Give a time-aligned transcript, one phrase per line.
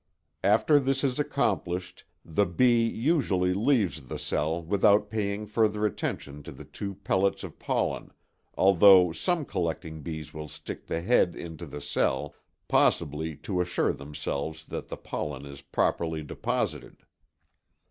[0.43, 6.51] After this is accomplished the bee usually leaves the cell without paying further attention to
[6.51, 8.09] the two pellets of pollen
[8.57, 12.33] although some collecting bees will stick the head into the cell,
[12.67, 17.03] possibly to assure themselves that the pollen is properly deposited.